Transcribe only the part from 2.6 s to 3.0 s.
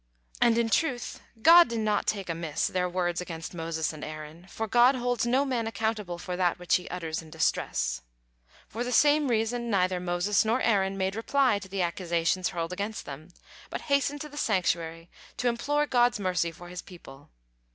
their